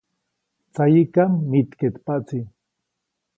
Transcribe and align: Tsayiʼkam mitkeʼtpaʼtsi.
Tsayiʼkam 0.73 1.31
mitkeʼtpaʼtsi. 1.49 2.39